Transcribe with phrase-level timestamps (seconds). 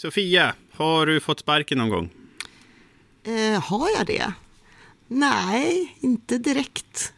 [0.00, 2.10] Sofia, har du fått sparken någon gång?
[3.24, 4.32] Eh, har jag det?
[5.08, 7.12] Nej, inte direkt.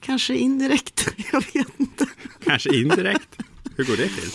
[0.00, 2.06] Kanske indirekt, jag vet inte.
[2.44, 3.38] Kanske indirekt?
[3.76, 4.30] Hur går det till?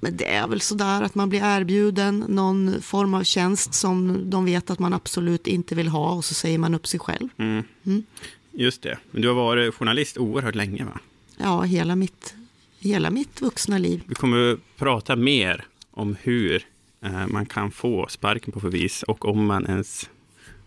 [0.00, 4.44] Men det är väl sådär att man blir erbjuden någon form av tjänst som de
[4.44, 7.28] vet att man absolut inte vill ha och så säger man upp sig själv.
[7.36, 7.64] Mm.
[7.86, 8.04] Mm.
[8.52, 8.98] Just det.
[9.10, 11.00] Men du har varit journalist oerhört länge va?
[11.36, 12.34] Ja, hela mitt,
[12.78, 14.02] hela mitt vuxna liv.
[14.06, 16.66] Vi kommer att prata mer om hur
[17.06, 20.10] Eh, man kan få sparken på förvis och om man ens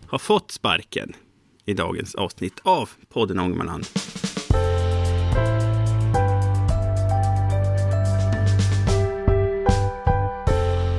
[0.07, 1.13] har fått sparken
[1.65, 3.85] i dagens avsnitt av podden Ångermanland.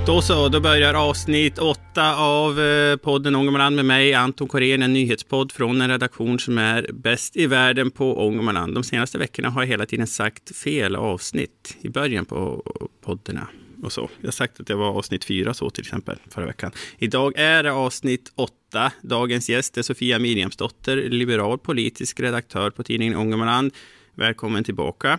[0.07, 4.93] Då så, då börjar avsnitt åtta av eh, podden Ångermanland med mig, Anton Korén, en
[4.93, 8.75] nyhetspodd från en redaktion som är bäst i världen på Ångermanland.
[8.75, 12.63] De senaste veckorna har jag hela tiden sagt fel avsnitt i början på
[13.05, 13.47] poddarna.
[13.83, 14.11] Och så.
[14.21, 16.73] Jag har sagt att det var avsnitt fyra så till exempel förra veckan.
[16.99, 18.93] Idag är det avsnitt åtta.
[19.03, 23.73] Dagens gäst är Sofia Mirjamsdotter, liberal politisk redaktör på tidningen Ångermanland.
[24.15, 25.19] Välkommen tillbaka.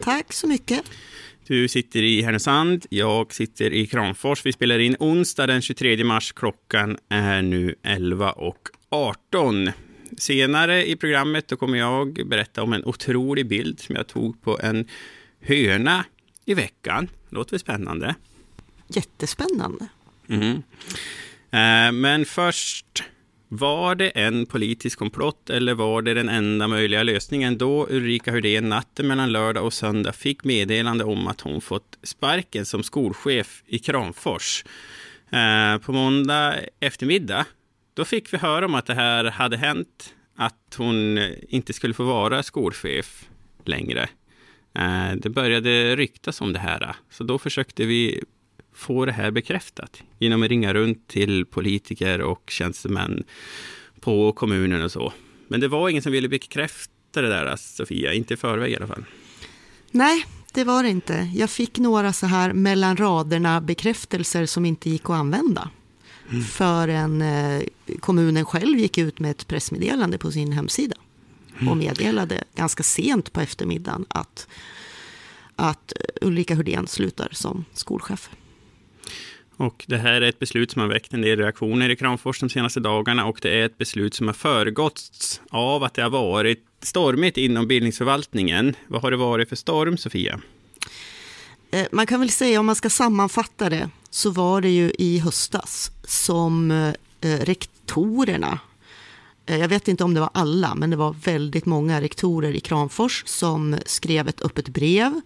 [0.00, 0.82] Tack så mycket.
[1.46, 4.46] Du sitter i Härnösand, jag sitter i Kramfors.
[4.46, 6.32] Vi spelar in onsdag den 23 mars.
[6.32, 9.70] Klockan är nu 11 och 18.
[10.18, 14.58] Senare i programmet då kommer jag berätta om en otrolig bild som jag tog på
[14.62, 14.86] en
[15.40, 16.04] höna
[16.50, 17.08] i veckan.
[17.28, 18.14] Låter väl spännande?
[18.88, 19.88] Jättespännande.
[20.28, 20.62] Mm.
[21.50, 23.04] Eh, men först
[23.48, 28.68] var det en politisk komplott eller var det den enda möjliga lösningen då Ulrika Hurdén
[28.68, 33.78] natten mellan lördag och söndag fick meddelande om att hon fått sparken som skolchef i
[33.78, 34.64] Kramfors?
[35.30, 37.46] Eh, på måndag eftermiddag,
[37.94, 42.04] då fick vi höra om att det här hade hänt, att hon inte skulle få
[42.04, 43.28] vara skolchef
[43.64, 44.08] längre.
[44.74, 48.22] Eh, det började ryktas om det här, så då försökte vi
[48.72, 53.24] få det här bekräftat genom att ringa runt till politiker och tjänstemän
[54.00, 55.12] på kommunen och så.
[55.48, 58.86] Men det var ingen som ville bekräfta det där, Sofia, inte i förväg i alla
[58.86, 59.04] fall.
[59.90, 61.30] Nej, det var det inte.
[61.34, 65.70] Jag fick några så här mellan raderna bekräftelser som inte gick att använda.
[66.30, 66.42] Mm.
[66.42, 67.62] Förrän eh,
[68.00, 70.96] kommunen själv gick ut med ett pressmeddelande på sin hemsida.
[71.68, 74.48] Och meddelade ganska sent på eftermiddagen att,
[75.56, 78.30] att Ulrika Hurdén slutar som skolchef.
[79.56, 82.48] Och det här är ett beslut som har väckt en del reaktioner i Kramfors de
[82.48, 86.64] senaste dagarna och det är ett beslut som har föregåtts av att det har varit
[86.82, 88.74] stormigt inom bildningsförvaltningen.
[88.86, 90.40] Vad har det varit för storm, Sofia?
[91.70, 95.18] Eh, man kan väl säga, om man ska sammanfatta det, så var det ju i
[95.18, 98.58] höstas som eh, rektorerna,
[99.56, 103.22] jag vet inte om det var alla, men det var väldigt många rektorer i Kramfors
[103.26, 105.20] som skrev ett öppet brev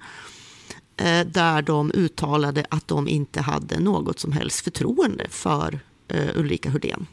[0.96, 6.70] Eh, där de uttalade att de inte hade något som helst förtroende för eh, Ulrika
[6.70, 7.06] Hurdén.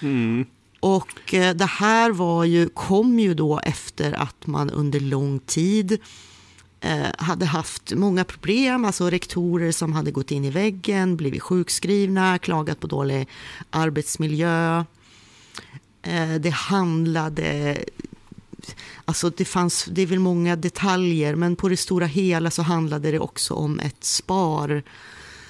[0.00, 0.46] Mm.
[0.80, 5.98] Och eh, det här var ju, kom ju då efter att man under lång tid
[7.18, 12.80] hade haft många problem, alltså rektorer som hade gått in i väggen, blivit sjukskrivna, klagat
[12.80, 13.28] på dålig
[13.70, 14.84] arbetsmiljö.
[16.40, 17.78] Det handlade
[19.04, 23.10] Alltså det, fanns, det är väl många detaljer, men på det stora hela så handlade
[23.10, 24.82] det också om ett spar,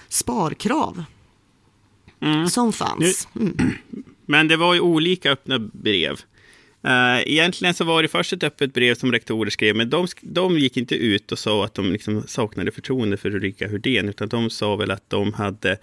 [0.09, 1.05] sparkrav
[2.21, 2.49] mm.
[2.49, 3.29] som fanns.
[3.37, 3.57] Mm.
[4.27, 6.13] Men det var ju olika öppna brev.
[6.87, 10.59] Uh, egentligen så var det först ett öppet brev som rektorer skrev, men de, de
[10.59, 14.51] gick inte ut och sa att de liksom saknade förtroende för Ulrika Hurdén, utan de
[14.51, 15.77] sa väl att de hade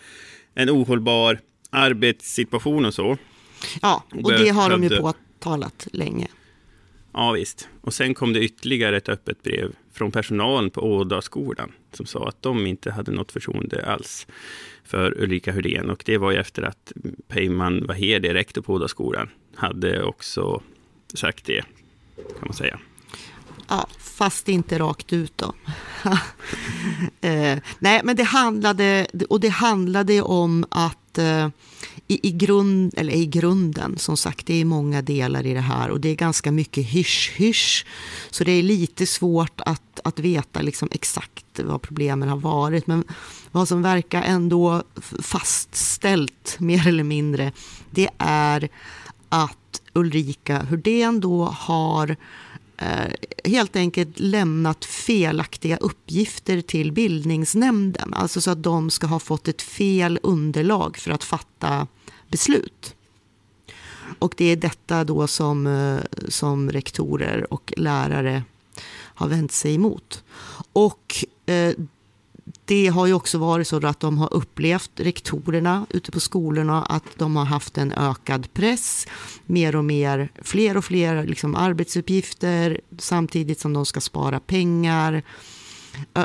[0.53, 3.17] en ohållbar arbetssituation och så.
[3.81, 6.27] Ja, och det har de ju påtalat länge.
[7.13, 7.67] Ja, visst.
[7.81, 12.41] Och sen kom det ytterligare ett öppet brev från personalen på Ådalsskolan som sa att
[12.41, 14.27] de inte hade något förtroende alls
[14.83, 15.89] för Ulrika Hurdén.
[15.89, 16.91] Och det var ju efter att
[17.27, 20.61] Peyman Vahedi, rektor på Ådalsskolan, hade också
[21.13, 21.61] sagt det,
[22.15, 22.79] kan man säga.
[23.67, 25.53] Ja, fast inte rakt ut då.
[27.21, 31.49] eh, nej, men det handlade, och det handlade om att eh,
[32.07, 35.89] i, i, grund, eller i grunden, som sagt, det är många delar i det här
[35.89, 37.85] och det är ganska mycket hysch-hysch.
[38.29, 42.87] Så det är lite svårt att, att veta liksom exakt vad problemen har varit.
[42.87, 43.03] Men
[43.51, 44.83] vad som verkar ändå
[45.21, 47.51] fastställt, mer eller mindre,
[47.91, 48.69] det är
[49.29, 52.15] att Ulrika Hurdén då har eh,
[52.77, 53.13] Eh,
[53.43, 58.13] helt enkelt lämnat felaktiga uppgifter till bildningsnämnden.
[58.13, 61.87] Alltså så att de ska ha fått ett fel underlag för att fatta
[62.27, 62.95] beslut.
[64.19, 65.99] Och det är detta då som, eh,
[66.29, 68.43] som rektorer och lärare
[68.91, 70.23] har vänt sig emot.
[70.73, 71.73] Och eh,
[72.65, 77.03] det har ju också varit så att de har upplevt, rektorerna ute på skolorna, att
[77.17, 79.07] de har haft en ökad press,
[79.45, 85.23] mer och mer, fler och fler liksom arbetsuppgifter, samtidigt som de ska spara pengar,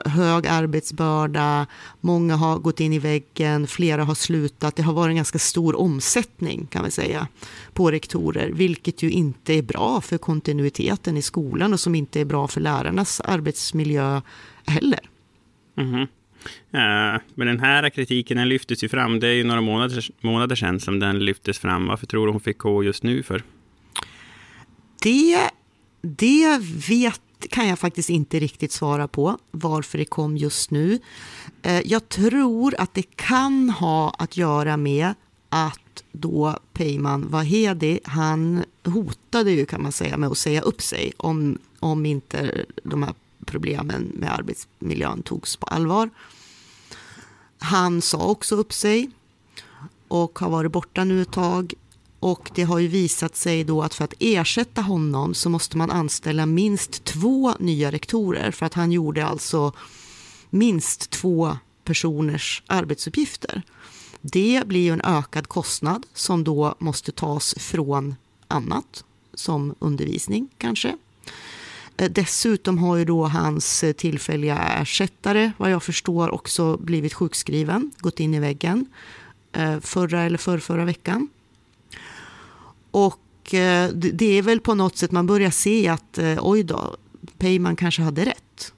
[0.04, 1.66] hög arbetsbörda,
[2.00, 4.76] många har gått in i väggen, flera har slutat.
[4.76, 7.28] Det har varit en ganska stor omsättning kan vi säga
[7.74, 12.24] på rektorer, vilket ju inte är bra för kontinuiteten i skolan och som inte är
[12.24, 14.20] bra för lärarnas arbetsmiljö
[14.66, 15.09] heller.
[15.76, 16.02] Mm -hmm.
[16.04, 20.56] uh, men den här kritiken den lyftes ju fram, det är ju några månader, månader
[20.56, 21.86] sedan som den lyftes fram.
[21.86, 23.42] Varför tror du hon fick gå just nu för?
[25.02, 25.50] Det,
[26.02, 26.58] det
[26.88, 27.20] vet
[27.50, 30.98] kan jag faktiskt inte riktigt svara på varför det kom just nu.
[31.62, 35.14] Eh, jag tror att det kan ha att göra med
[35.48, 41.12] att då Peyman Vahedi, han hotade ju kan man säga med att säga upp sig
[41.16, 43.14] om, om inte de här
[43.50, 46.10] problemen med arbetsmiljön togs på allvar.
[47.58, 49.10] Han sa också upp sig
[50.08, 51.74] och har varit borta nu ett tag.
[52.20, 55.90] Och det har ju visat sig då att för att ersätta honom så måste man
[55.90, 59.72] anställa minst två nya rektorer för att han gjorde alltså
[60.50, 63.62] minst två personers arbetsuppgifter.
[64.20, 68.14] Det blir ju en ökad kostnad som då måste tas från
[68.48, 69.04] annat,
[69.34, 70.96] som undervisning kanske.
[72.00, 78.20] Eh, dessutom har ju då hans tillfälliga ersättare, vad jag förstår, också blivit sjukskriven, gått
[78.20, 78.86] in i väggen
[79.52, 81.28] eh, förra eller förrförra veckan.
[82.90, 86.96] Och eh, det är väl på något sätt man börjar se att oj då,
[87.38, 88.72] Peyman kanske hade rätt.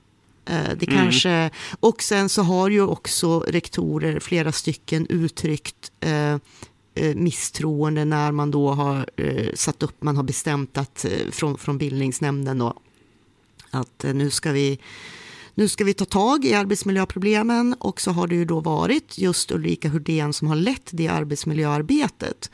[0.44, 0.98] Det mm.
[0.98, 1.50] kanske, mm.
[1.80, 8.70] Och sen så har ju också rektorer, flera stycken, uttryckt eh, misstroende när man då
[8.70, 12.74] har eh, satt upp, man har bestämt att eh, från, från bildningsnämnden då,
[13.72, 14.78] att eh, nu ska vi
[15.54, 19.52] nu ska vi ta tag i arbetsmiljöproblemen och så har det ju då varit just
[19.52, 22.50] Ulrika Hurdén som har lett det arbetsmiljöarbetet.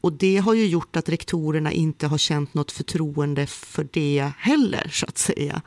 [0.00, 4.88] Och det har ju gjort att rektorerna inte har känt något förtroende för det heller,
[4.92, 5.62] så att säga.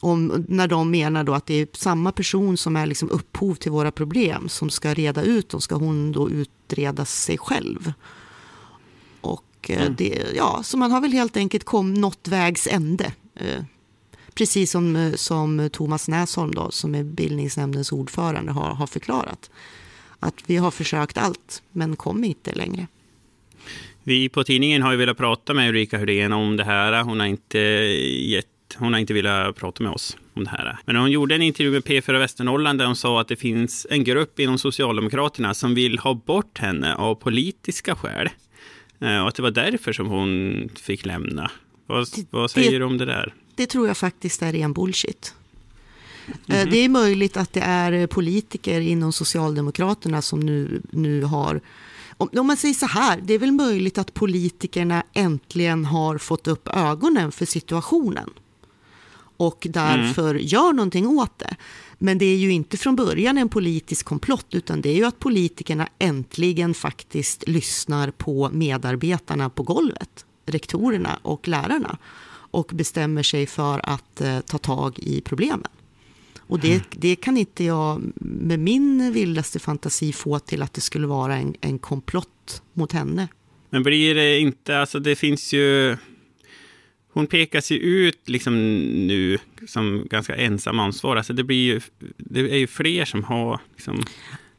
[0.00, 3.72] Om, när de menar då att det är samma person som är liksom upphov till
[3.72, 7.92] våra problem som ska reda ut dem, ska hon då utreda sig själv.
[9.20, 9.94] Och eh, mm.
[9.98, 13.12] det, ja, så man har väl helt enkelt kom, nått vägs ände.
[14.34, 19.50] Precis som, eh, som Thomas Näsholm, då, som är bildningsnämndens ordförande, har, har förklarat.
[20.20, 22.86] Att vi har försökt allt, men kom inte längre.
[24.02, 27.02] Vi på tidningen har ju velat prata med Ulrika Hurdén om det här.
[27.02, 28.46] Hon har inte gett
[28.78, 30.78] hon har inte velat prata med oss om det här.
[30.84, 34.04] Men hon gjorde en intervju med P4 Västernorrland där hon sa att det finns en
[34.04, 38.28] grupp inom Socialdemokraterna som vill ha bort henne av politiska skäl.
[39.00, 41.50] Eh, och att det var därför som hon fick lämna.
[41.86, 43.34] Vad, vad säger du om det där?
[43.54, 45.34] Det tror jag faktiskt är ren bullshit.
[46.46, 46.70] Mm.
[46.70, 51.60] Det är möjligt att det är politiker inom Socialdemokraterna som nu, nu har...
[52.16, 56.46] Om, om man säger så här, det är väl möjligt att politikerna äntligen har fått
[56.46, 58.30] upp ögonen för situationen
[59.36, 60.46] och därför mm.
[60.46, 61.56] gör någonting åt det.
[61.98, 65.18] Men det är ju inte från början en politisk komplott, utan det är ju att
[65.18, 71.98] politikerna äntligen faktiskt lyssnar på medarbetarna på golvet, rektorerna och lärarna
[72.52, 75.68] och bestämmer sig för att eh, ta tag i problemen.
[76.38, 76.82] Och det, mm.
[76.90, 81.54] det, kan inte jag med min vildaste fantasi få till att det skulle vara en,
[81.60, 83.28] en komplott mot henne.
[83.70, 85.96] Men blir det inte, alltså det finns ju...
[87.12, 88.54] Hon pekas ju ut liksom
[89.06, 91.18] nu som ganska ensam ansvarig.
[91.18, 91.80] Alltså det, blir ju,
[92.16, 94.04] det är ju fler som har liksom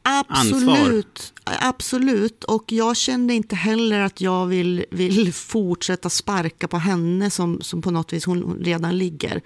[0.06, 1.68] Absolut, ansvar.
[1.68, 2.44] absolut.
[2.44, 7.82] Och jag kände inte heller att jag vill, vill fortsätta sparka på henne som, som
[7.82, 9.42] på något vis hon redan ligger.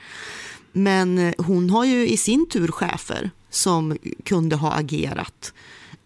[0.73, 5.53] Men eh, hon har ju i sin tur chefer som kunde ha agerat,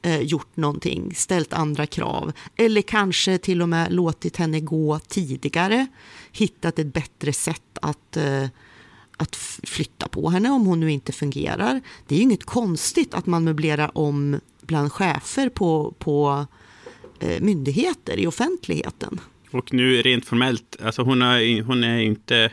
[0.02, 5.87] eh, gjort någonting, ställt andra krav eller kanske till och med låtit henne gå tidigare,
[6.32, 8.47] hittat ett bättre sätt att eh,
[9.22, 11.80] att flytta på henne om hon nu inte fungerar.
[12.06, 16.46] Det är ju inget konstigt att man möblerar om bland chefer på, på
[17.20, 19.20] eh, myndigheter i offentligheten.
[19.50, 22.52] Och nu rent formellt, alltså hon, har, hon är inte...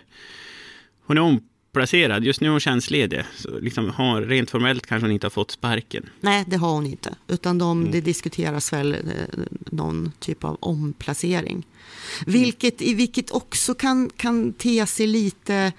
[1.05, 3.23] Hon är omplacerad, just nu är hon tjänstledig.
[3.35, 6.09] Så liksom, har, rent formellt kanske hon inte har fått sparken.
[6.21, 7.15] Nej, det har hon inte.
[7.27, 7.91] Utan de, mm.
[7.91, 8.99] det diskuteras väl eh,
[9.71, 11.67] någon typ av omplacering.
[12.25, 15.73] Vilket, vilket också kan, kan te sig lite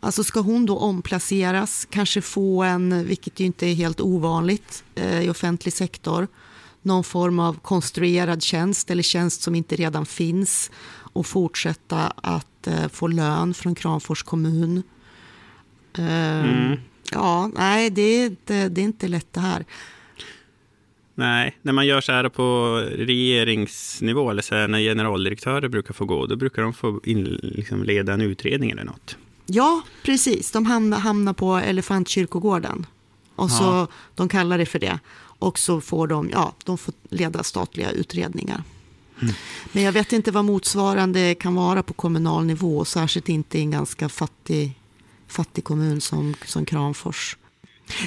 [0.00, 5.20] Alltså ska hon då omplaceras, kanske få en, vilket ju inte är helt ovanligt eh,
[5.20, 6.28] i offentlig sektor,
[6.82, 10.70] någon form av konstruerad tjänst eller tjänst som inte redan finns
[11.12, 14.82] och fortsätta att eh, få lön från Kramfors kommun.
[15.98, 16.78] Eh, mm.
[17.12, 19.64] Ja, nej, det är inte, det är inte lätt det här.
[21.14, 26.04] Nej, när man gör så här på regeringsnivå, eller så här när generaldirektörer brukar få
[26.04, 29.16] gå, då brukar de få in, liksom leda en utredning eller något.
[29.50, 30.50] Ja, precis.
[30.50, 32.86] De hamnar, hamnar på Elefantkyrkogården.
[33.34, 33.88] Och så, Ja.
[34.14, 34.98] De kallar det för det.
[35.18, 38.62] Och så får de, ja, de får leda statliga utredningar.
[39.72, 42.84] Men jag vet inte vad motsvarande kan vara på kommunal nivå.
[42.84, 44.80] Särskilt inte i en ganska fattig,
[45.28, 47.36] fattig kommun som, som Kramfors.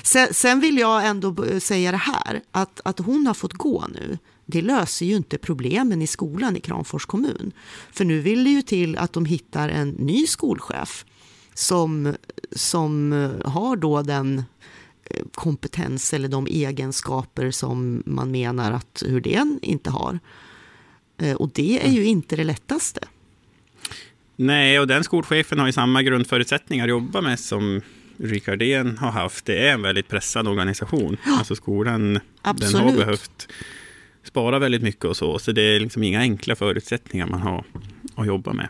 [0.04, 2.42] Sen, sen vill jag ändå säga det här.
[2.52, 4.18] Att, att hon har fått gå nu.
[4.46, 7.52] Det löser ju inte problemen i skolan i Kramfors kommun.
[7.92, 11.06] För nu vill det ju till att de hittar en ny skolchef
[11.54, 12.16] som,
[12.52, 14.44] som eh, har då den
[15.06, 20.20] eh, kompetens eller de egenskaper som man menar att Hurdén inte har.
[21.18, 23.00] Eh, Och det är ju inte det lättaste.
[24.36, 27.82] Nej, och den skolchefen har ju samma grundförutsättningar att jobba med som
[28.18, 29.46] Ulrika Ardén har haft.
[29.46, 31.18] Det är en väldigt pressad organisation.
[31.26, 33.48] Alltså skolan, den har behövt
[34.24, 35.40] spara väldigt mycket och så.
[35.40, 37.66] Så det är liksom inga enkla förutsättningar man har
[38.16, 38.68] att jobba med.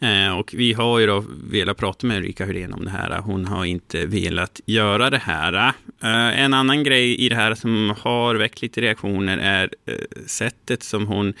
[0.00, 3.18] Eh, och vi har ju då velat prata med Ulrika Hydén om det här.
[3.18, 5.72] Hon har inte velat göra det här.
[6.02, 9.94] Eh, en annan grej i det här som har väckt lite reaktioner är eh,
[10.26, 11.34] sättet som hon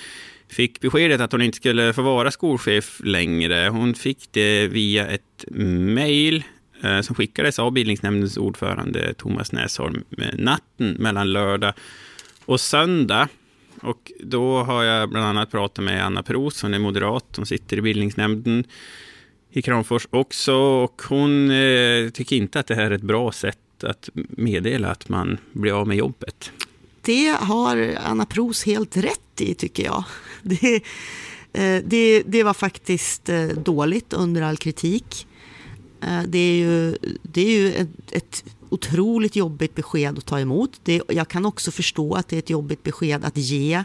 [0.48, 3.68] fick beskedet att hon inte skulle få vara skolchef längre.
[3.68, 6.44] Hon fick det via ett mejl
[6.82, 11.74] eh, som skickades av bildningsnämndens ordförande Thomas Näsholm eh, natten mellan lördag
[12.44, 13.28] och söndag.
[13.82, 17.76] Och då har jag bland annat pratat med Anna Pros, hon är moderat, hon sitter
[17.76, 18.64] i bildningsnämnden
[19.50, 20.54] i Kramfors också.
[20.54, 25.08] Och hon eh, tycker inte att det här är ett bra sätt att meddela att
[25.08, 26.52] man blir av med jobbet.
[27.02, 30.04] Det har Anna Pros helt rätt i, tycker jag.
[30.42, 30.74] Det,
[31.52, 35.26] eh, det, det var faktiskt eh, dåligt under all kritik.
[36.00, 40.80] Eh, Det är ju, det är ju ett, ett otroligt jobbigt besked att ta emot.
[40.82, 43.84] Det, jag kan också förstå att det är ett jobbigt besked att ge.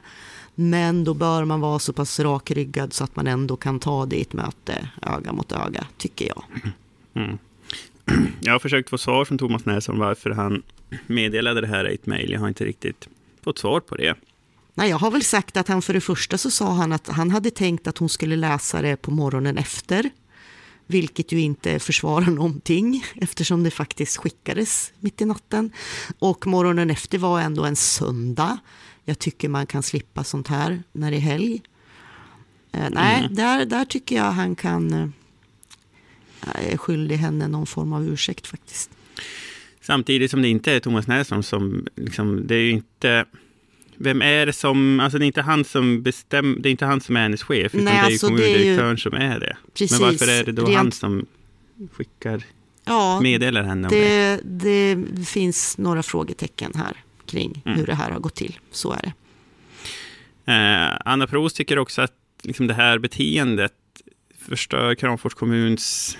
[0.56, 4.15] Men då bör man vara så pass rakryggad så att man ändå kan ta det
[4.15, 6.44] i ett möte öga mot öga, tycker jag.
[8.41, 10.63] Jag har försökt få svar från Thomas Näsholm varför han
[11.08, 12.32] meddelade det här i ett mejl.
[12.32, 13.08] Jag har inte riktigt
[13.44, 14.15] fått svar på det.
[14.74, 17.32] Nej, jag har väl sagt att han för det första så sa han att han
[17.32, 20.10] hade tänkt att hon skulle läsa det på morgonen efter.
[20.91, 25.71] Vilket ju inte försvarar någonting eftersom det faktiskt skickades mitt i natten.
[26.19, 28.57] Och morgonen efter var ändå en söndag.
[29.05, 31.62] Jag tycker man kan slippa sånt här när det är helg.
[32.71, 35.13] Eh, nej, där, där tycker jag han kan...
[36.55, 38.89] Eh, skyldig henne någon form av ursäkt faktiskt.
[39.81, 43.25] Samtidigt som det inte är Thomas Näsholm som, liksom, det är ju inte...
[44.03, 47.01] Vem är det som, alltså det är inte han som bestämmer, det är inte han
[47.01, 49.13] som är hennes chef, utan Nej, det är ju alltså, det är ju- kommundirektören som
[49.13, 49.58] är det.
[49.74, 51.25] Precis, Men varför är det då rent- han som
[51.93, 52.43] skickar,
[52.86, 54.39] Ja, meddelar henne om det?
[54.43, 57.79] det, det finns några frågetecken här kring Mm.
[57.79, 58.60] hur det här har gått till.
[58.72, 59.13] Så är det.
[60.53, 63.74] Eh, Anna Pros tycker också att liksom det här beteendet
[64.48, 66.17] förstör Kramfors kommuns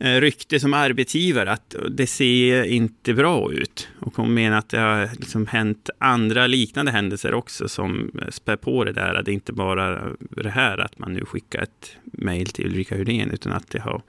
[0.00, 3.88] Eh, rykte som arbetsgivare, att det ser inte bra ut.
[4.00, 8.84] Och hon menar att det har liksom hänt andra liknande händelser också som spär på
[8.84, 9.14] det där.
[9.14, 13.30] Att det inte bara det här att man nu skickar ett mejl till Ulrika Hydén,
[13.30, 14.02] utan att det har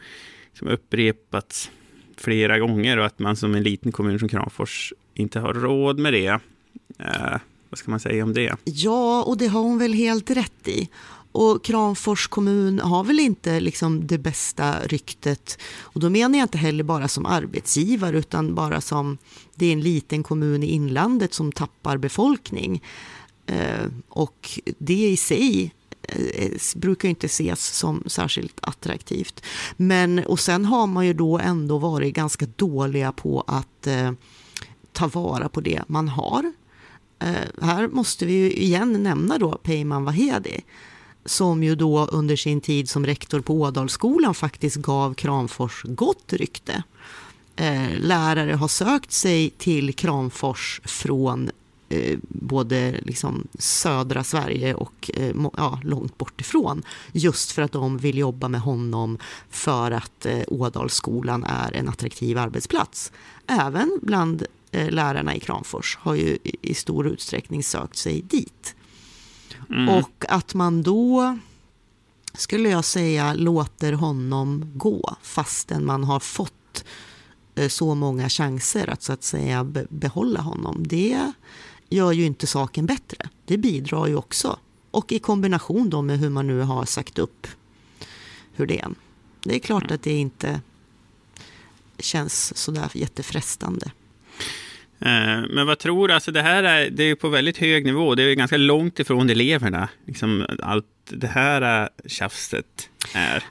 [0.52, 1.72] liksom upprepats
[2.18, 6.14] flera gånger och att man som en liten kommun som Kramfors inte har råd med
[6.14, 6.40] det.
[7.00, 7.38] Eh,
[7.70, 8.56] vad ska man säga om det?
[8.64, 10.90] Ja, och det har hon väl helt rätt i.
[11.32, 15.58] Och Kramfors kommun har väl inte liksom det bästa ryktet.
[15.80, 19.18] Och då menar jag inte heller bara som arbetsgivare utan bara som
[19.56, 22.84] det är en liten kommun i inlandet som tappar befolkning.
[23.46, 29.44] Eh, och det i sig eh, eh, brukar inte ses som särskilt attraktivt.
[29.78, 34.12] Men, och sen har man ju då ändå varit ganska dåliga på att eh,
[34.92, 36.52] ta vara på det man har.
[37.20, 40.64] Eh, här måste vi ju igen nämna då Peyman Vahedi
[41.30, 46.84] som ju då under sin tid som rektor på Ådalsskolan faktiskt gav Kramfors gott rykte.
[47.56, 51.50] Eh, lärare har sökt sig till Kramfors från
[51.90, 56.84] eh, både liksom södra Sverige och eh, ja, långt bort ifrån.
[57.12, 59.18] Just för att de vill jobba med honom
[59.50, 63.12] för att Ådalsskolan är en attraktiv arbetsplats.
[63.48, 68.76] Även bland lärarna i Kramfors har ju i, i stor utsträckning sökt sig dit.
[69.70, 69.90] Mm.
[69.90, 71.38] Och att man då,
[72.34, 76.84] skulle jag säga, låter honom gå fastän man har fått
[77.56, 80.84] eh, så många chanser att så att säga be- behålla honom.
[80.88, 81.32] Det
[81.90, 83.30] gör ju inte saken bättre.
[83.46, 84.60] Det bidrar ju också.
[84.92, 87.48] Och i kombination då med hur man nu har sagt upp
[88.54, 88.90] hur det är.
[89.44, 90.62] Det är klart att det inte
[92.00, 93.92] känns sådär jättefrestande.
[95.02, 98.16] Eh, men vad tror du, alltså det här är, det är på väldigt hög nivå,
[98.16, 103.44] det är ganska långt ifrån eleverna, liksom allt det här eh, tjafset är.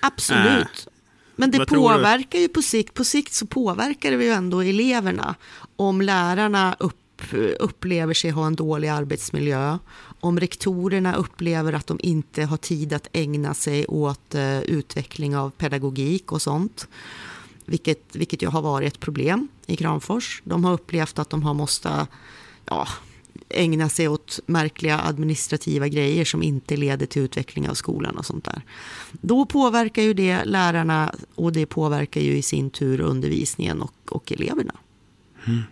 [0.00, 0.86] Absolut.
[0.86, 0.92] Äh,
[1.36, 5.34] Men det påverkar ju på sikt, på sikt så påverkar det ju ändå eleverna.
[5.76, 7.22] Om lärarna upp,
[7.58, 9.78] upplever sig ha en dålig arbetsmiljö,
[10.20, 16.32] om rektorerna upplever att de inte har tid att ägna sig åt utveckling av pedagogik
[16.32, 16.88] och sånt,
[17.70, 20.42] vilket, vilket ju har varit ett problem i Kramfors.
[20.44, 22.06] De har upplevt att de har måste
[22.64, 22.88] ja,
[23.48, 28.44] ägna sig åt märkliga administrativa grejer som inte leder till utveckling av skolan och sånt
[28.44, 28.62] där.
[29.12, 34.32] Då påverkar ju det lärarna och det påverkar ju i sin tur undervisningen och, och
[34.32, 34.74] eleverna.
[35.46, 35.62] Mm.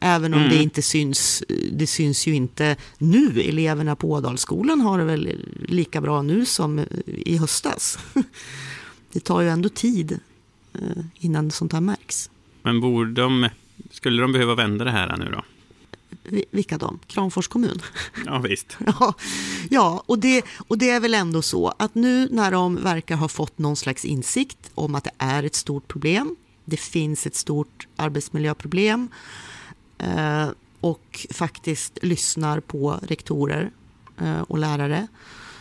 [0.00, 0.50] Även om mm.
[0.50, 3.40] det inte syns, det syns ju inte nu.
[3.40, 7.98] Eleverna på Ådalsskolan har det väl lika bra nu som i höstas.
[9.12, 10.20] Det tar ju ändå tid
[11.14, 12.30] innan sånt här märks.
[12.62, 13.48] Men borde de,
[13.90, 15.42] skulle de behöva vända det här nu då?
[16.50, 16.98] Vilka de?
[17.06, 17.82] Kramfors kommun?
[18.26, 18.76] Ja, visst.
[18.86, 19.14] ja,
[19.70, 23.28] ja och, det, och det är väl ändå så att nu när de verkar ha
[23.28, 27.86] fått någon slags insikt om att det är ett stort problem, det finns ett stort
[27.96, 29.08] arbetsmiljöproblem
[29.98, 30.48] eh,
[30.80, 33.70] och faktiskt lyssnar på rektorer
[34.20, 35.06] eh, och lärare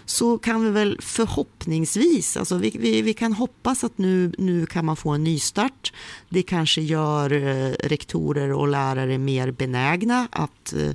[0.05, 4.85] så kan vi väl förhoppningsvis, alltså vi, vi, vi, kan hoppas att nu, nu kan
[4.85, 5.93] man få en nystart.
[6.29, 10.91] Det kanske gör eh, rektorer och lärare mer benägna att, eh,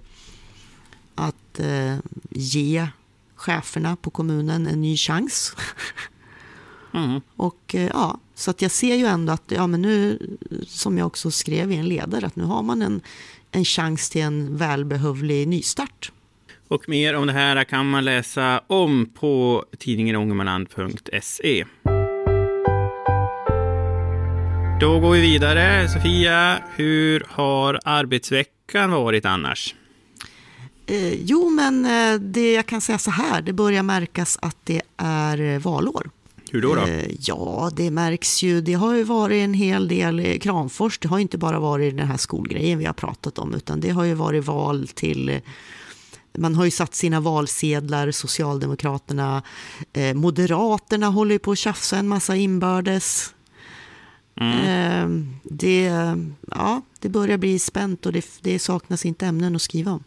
[1.14, 1.96] att eh,
[2.30, 2.88] ge
[3.36, 5.56] cheferna på kommunen en ny chans.
[6.94, 7.20] Mm.
[7.36, 10.18] Och eh, ja, så att jag ser ju ändå att, ja men nu,
[10.66, 13.00] som jag också skrev i en ledare, att nu har man en,
[13.50, 16.12] en chans till en välbehövlig nystart.
[16.70, 21.64] Och mer om det här kan man läsa om på tidningen ångermanland.se.
[24.80, 25.88] Då går vi vidare.
[25.88, 29.74] Sofia, hur har arbetsveckan varit annars?
[30.86, 34.82] Eh, jo, men eh, det jag kan säga så här, det börjar märkas att det
[34.96, 36.10] är eh, valår.
[36.50, 36.74] Hur då?
[36.74, 36.86] då?
[36.86, 38.60] Eh, ja, det märks ju.
[38.60, 40.98] Det har ju varit en hel del Kramfors.
[40.98, 44.04] Det har inte bara varit den här skolgrejen vi har pratat om, utan det har
[44.04, 45.40] ju varit val till
[46.38, 49.42] man har ju satt sina valsedlar, Socialdemokraterna,
[49.92, 53.34] eh, Moderaterna håller på att tjafsa en massa inbördes.
[54.36, 54.58] Mm.
[54.58, 55.84] Eh, det,
[56.50, 60.04] ja, det börjar bli spänt och det, det saknas inte ämnen att skriva om.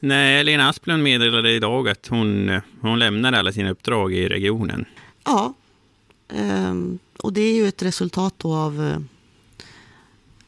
[0.00, 4.84] Nej, Lena Asplund meddelade idag att hon, hon lämnar alla sina uppdrag i regionen.
[5.24, 5.54] Ja,
[6.28, 6.74] eh,
[7.18, 8.98] och det är ju ett resultat av eh,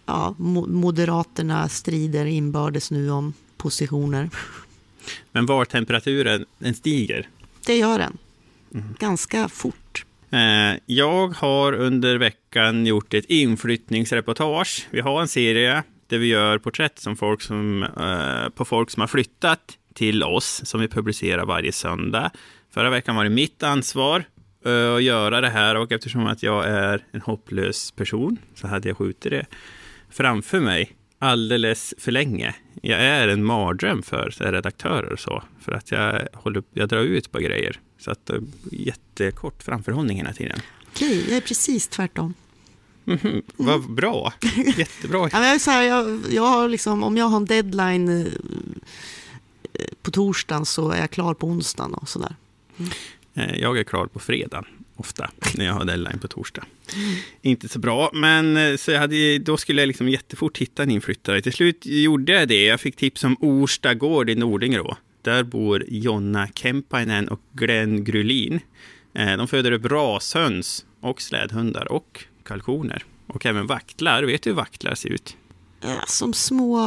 [0.06, 0.34] ja,
[0.68, 4.30] Moderaterna strider inbördes nu om positioner.
[5.32, 7.28] Men var temperaturen den stiger?
[7.66, 8.18] Det gör den.
[8.74, 8.94] Mm.
[8.98, 10.04] Ganska fort.
[10.30, 14.88] Eh, jag har under veckan gjort ett inflyttningsreportage.
[14.90, 19.00] Vi har en serie där vi gör porträtt som folk som, eh, på folk som
[19.00, 22.30] har flyttat till oss, som vi publicerar varje söndag.
[22.70, 24.24] Förra veckan var det mitt ansvar
[24.64, 28.88] eh, att göra det här och eftersom att jag är en hopplös person så hade
[28.88, 29.46] jag skjutit det
[30.10, 32.54] framför mig alldeles för länge.
[32.82, 37.32] Jag är en mardröm för redaktörer och så, för att jag, håller, jag drar ut
[37.32, 37.80] på grejer.
[37.98, 38.40] Så att det
[38.72, 40.60] jättekort framförhållning hela tiden.
[40.92, 42.34] Okej, jag är precis tvärtom.
[43.06, 43.42] Mm.
[43.56, 44.32] Vad bra,
[44.76, 45.28] jättebra.
[45.32, 48.32] ja, jag, så här, jag, jag har liksom, om jag har en deadline eh,
[50.02, 52.36] på torsdagen så är jag klar på onsdagen och sådär.
[52.76, 53.60] Mm.
[53.60, 54.64] Jag är klar på fredagen
[54.98, 56.64] ofta när jag har deadline på torsdag.
[56.94, 57.16] Mm.
[57.42, 60.90] Inte så bra, men eh, så jag hade, då skulle jag liksom jättefort hitta en
[60.90, 61.42] inflyttare.
[61.42, 62.64] Till slut gjorde jag det.
[62.64, 64.96] Jag fick tips om Orsta gård i Nordingrå.
[65.22, 68.60] Där bor Jonna Kempainen och Glenn Grulin.
[69.14, 73.04] Eh, de föder upp rashöns och slädhundar och kalkoner.
[73.26, 74.22] Och även vaktlar.
[74.22, 75.36] Vet du hur vaktlar ser ut?
[75.80, 76.86] Ja, som små...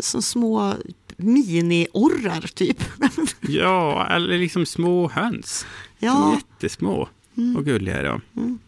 [0.00, 0.74] Som små
[1.16, 2.82] mini-orrar, typ.
[3.40, 5.66] ja, eller liksom små höns.
[5.98, 6.34] Ja.
[6.34, 7.56] Jättesmå mm.
[7.56, 8.20] och gulliga de.
[8.36, 8.58] Mm.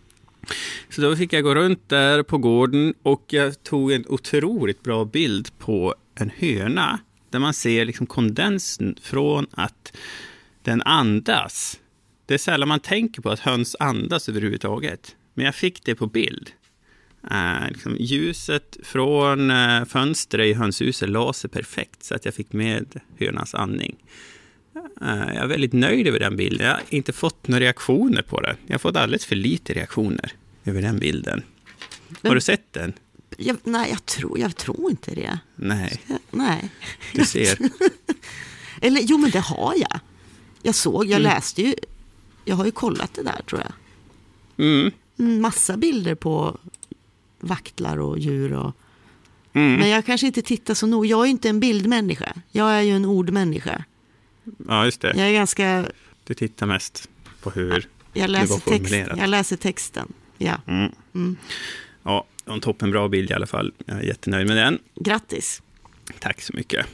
[0.88, 5.04] Så då fick jag gå runt där på gården och jag tog en otroligt bra
[5.04, 7.00] bild på en höna.
[7.30, 9.96] Där man ser liksom kondensen från att
[10.62, 11.80] den andas.
[12.26, 15.16] Det är sällan man tänker på att höns andas överhuvudtaget.
[15.34, 16.50] Men jag fick det på bild.
[17.24, 22.52] Uh, liksom ljuset från uh, fönstret i hönshuset la sig perfekt så att jag fick
[22.52, 23.96] med hönans andning.
[25.00, 26.66] Eh, jag är väldigt nöjd över den bilden.
[26.66, 28.56] Jag har inte fått några reaktioner på den.
[28.66, 30.32] Jag har fått alldeles för lite reaktioner
[30.64, 31.42] över den bilden.
[32.08, 32.92] Men, har du sett den?
[33.36, 35.38] Jag, nej, jag tror, jag tror inte det.
[35.56, 36.00] Nej.
[36.06, 36.70] Jag, nej.
[37.14, 37.58] Du ser.
[38.80, 40.00] Eller jo, men det har jag.
[40.62, 41.22] Jag såg, jag mm.
[41.22, 41.74] läste ju.
[42.44, 43.72] Jag har ju kollat det där, tror jag.
[44.66, 44.92] Mm.
[45.16, 46.58] massa bilder på
[47.40, 48.52] vaktlar och djur.
[48.52, 48.76] Och...
[49.52, 49.74] Mm.
[49.80, 51.06] Men jag kanske inte tittar så nog.
[51.06, 52.32] Jag är inte en bildmänniska.
[52.50, 53.84] Jag är ju en ordmänniska.
[54.68, 55.14] Ja, just det.
[55.16, 55.86] Jag är ganska...
[56.24, 57.08] Du tittar mest
[57.42, 57.88] på hur...
[58.12, 59.18] Jag var läser, text, formulerat.
[59.18, 60.12] jag läser texten.
[60.38, 60.92] Ja, Mm.
[61.14, 61.36] Mm.
[62.02, 63.72] Ja, det var en toppenbra bild i alla fall.
[63.86, 64.78] Jag är jättenöjd med den.
[64.94, 65.62] grattis.
[66.18, 66.86] Tack så mycket.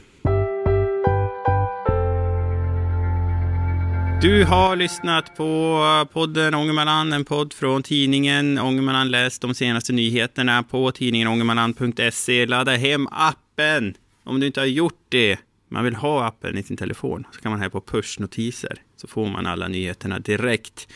[4.21, 5.81] Du har lyssnat på
[6.13, 9.11] podden Ångermanland, en podd från tidningen Ångermanland.
[9.11, 12.45] Läs de senaste nyheterna på tidningen ångermanland.se.
[12.45, 15.37] Ladda hem appen om du inte har gjort det.
[15.69, 17.25] Man vill ha appen i sin telefon.
[17.31, 18.81] Så kan man här på pushnotiser.
[18.95, 20.87] Så får man alla nyheterna direkt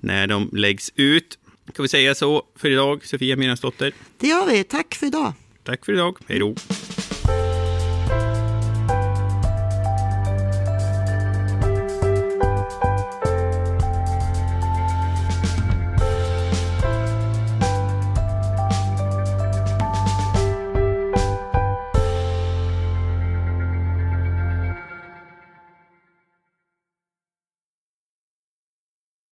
[0.00, 1.38] när de läggs ut.
[1.74, 3.92] Kan vi säga så för idag, Sofia Mirensdotter?
[4.18, 4.64] Det gör vi.
[4.64, 5.32] Tack för idag.
[5.64, 6.16] Tack för idag.
[6.26, 6.54] Hej då.